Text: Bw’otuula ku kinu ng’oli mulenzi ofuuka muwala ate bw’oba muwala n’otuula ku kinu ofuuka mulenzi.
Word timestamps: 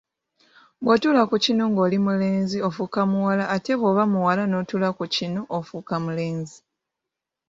Bw’otuula 0.83 1.21
ku 1.29 1.35
kinu 1.45 1.63
ng’oli 1.71 1.97
mulenzi 2.05 2.57
ofuuka 2.67 2.99
muwala 3.11 3.45
ate 3.55 3.71
bw’oba 3.79 4.03
muwala 4.13 4.43
n’otuula 4.47 4.89
ku 4.97 5.05
kinu 5.15 5.41
ofuuka 5.57 5.95
mulenzi. 6.05 6.57